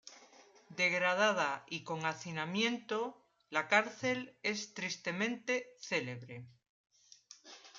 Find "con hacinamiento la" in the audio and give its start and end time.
1.87-3.67